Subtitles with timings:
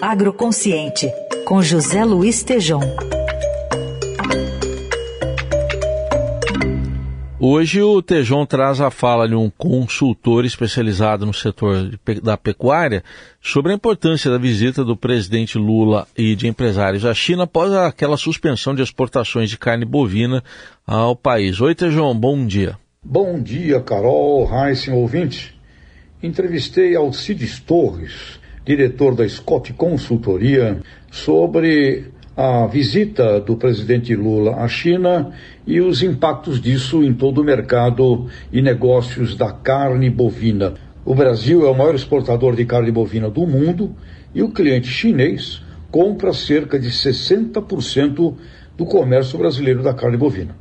[0.00, 1.12] Agroconsciente,
[1.44, 2.80] com José Luiz Tejom.
[7.40, 13.02] Hoje o Tejon traz a fala de um consultor especializado no setor da pecuária
[13.40, 18.16] sobre a importância da visita do presidente Lula e de empresários à China após aquela
[18.16, 20.44] suspensão de exportações de carne bovina
[20.86, 21.60] ao país.
[21.60, 22.78] Oi, Tejon, bom dia.
[23.02, 25.58] Bom dia, Carol, Heisen, ouvinte.
[26.22, 28.38] Entrevistei Alcides Torres,
[28.68, 32.04] diretor da Scott Consultoria, sobre
[32.36, 35.32] a visita do presidente Lula à China
[35.66, 40.74] e os impactos disso em todo o mercado e negócios da carne bovina.
[41.02, 43.96] O Brasil é o maior exportador de carne bovina do mundo
[44.34, 48.34] e o cliente chinês compra cerca de 60%
[48.76, 50.54] do comércio brasileiro da carne bovina.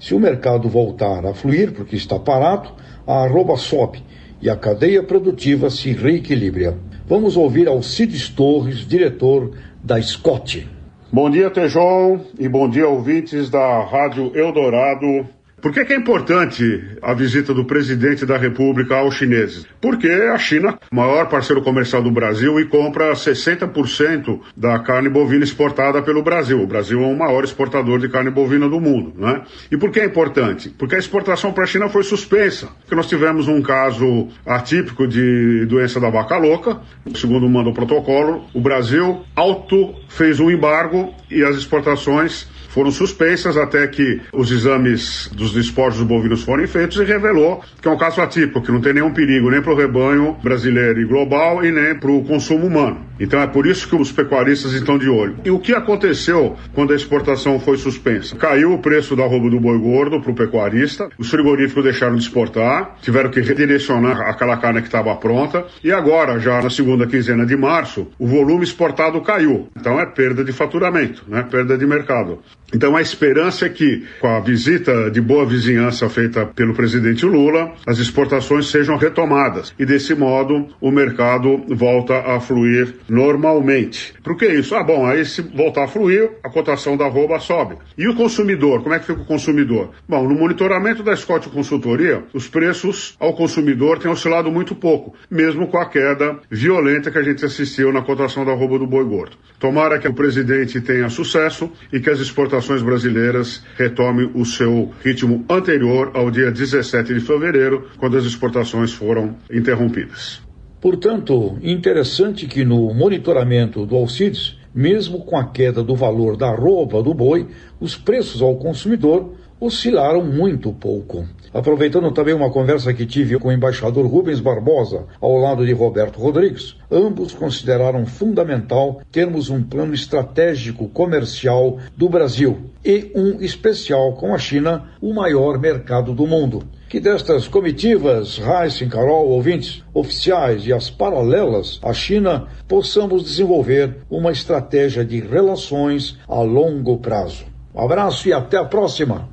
[0.00, 2.70] Se o mercado voltar a fluir, porque está parado,
[3.06, 4.02] a arroba sobe
[4.42, 6.76] e a cadeia produtiva se reequilibra.
[7.14, 9.52] Vamos ouvir Alcides Torres, diretor
[9.84, 10.66] da Scott.
[11.12, 15.28] Bom dia, Tejon, e bom dia, ouvintes da Rádio Eldorado
[15.62, 19.64] por que, que, é importante a visita do presidente da República aos chineses?
[19.80, 26.02] Porque a China maior parceiro comercial do Brasil e compra 60% da carne bovina exportada
[26.02, 26.60] pelo Brasil.
[26.60, 29.12] O Brasil é o maior exportador de carne bovina do mundo.
[29.16, 29.42] Né?
[29.70, 30.68] E por que é importante?
[30.68, 32.66] Porque a exportação para a China foi suspensa.
[32.80, 36.80] Porque nós tivemos um caso atípico de doença da vaca louca,
[37.14, 38.46] segundo manda o protocolo.
[38.52, 45.28] O Brasil auto fez um embargo e as exportações foram suspensas até que os exames
[45.32, 48.94] dos despojos bovinos foram feitos e revelou que é um caso atípico, que não tem
[48.94, 53.11] nenhum perigo nem para o rebanho brasileiro e global e nem para o consumo humano.
[53.22, 55.36] Então é por isso que os pecuaristas estão de olho.
[55.44, 58.34] E o que aconteceu quando a exportação foi suspensa?
[58.34, 62.22] Caiu o preço da roupa do boi gordo para o pecuarista, os frigoríficos deixaram de
[62.22, 67.46] exportar, tiveram que redirecionar aquela carne que estava pronta, e agora, já na segunda quinzena
[67.46, 69.68] de março, o volume exportado caiu.
[69.78, 71.46] Então é perda de faturamento, né?
[71.48, 72.40] perda de mercado.
[72.74, 77.72] Então a esperança é que, com a visita de boa vizinhança feita pelo presidente Lula,
[77.86, 84.14] as exportações sejam retomadas e desse modo o mercado volta a fluir normalmente.
[84.24, 84.74] Por que isso?
[84.74, 87.76] Ah, bom, aí se voltar a fluir, a cotação da arroba sobe.
[87.96, 88.82] E o consumidor?
[88.82, 89.90] Como é que fica o consumidor?
[90.08, 95.68] Bom, no monitoramento da Scott Consultoria, os preços ao consumidor têm oscilado muito pouco, mesmo
[95.68, 99.36] com a queda violenta que a gente assistiu na cotação da arroba do boi gordo.
[99.60, 105.44] Tomara que o presidente tenha sucesso e que as exportações brasileiras retome o seu ritmo
[105.50, 110.51] anterior ao dia 17 de fevereiro, quando as exportações foram interrompidas.
[110.82, 117.00] Portanto, interessante que no monitoramento do Alcides, mesmo com a queda do valor da roupa
[117.00, 117.46] do boi,
[117.78, 121.24] os preços ao consumidor oscilaram muito pouco.
[121.54, 126.18] Aproveitando também uma conversa que tive com o embaixador Rubens Barbosa, ao lado de Roberto
[126.18, 134.34] Rodrigues, ambos consideraram fundamental termos um plano estratégico comercial do Brasil e um especial com
[134.34, 136.64] a China, o maior mercado do mundo.
[136.92, 144.30] Que destas comitivas, Heisen, Carol, ouvintes, oficiais e as paralelas à China, possamos desenvolver uma
[144.30, 147.46] estratégia de relações a longo prazo.
[147.74, 149.26] Um abraço e até a próxima!